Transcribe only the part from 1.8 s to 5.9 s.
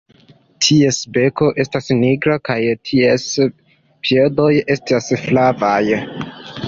nigra kaj ties piedoj estas flavaj.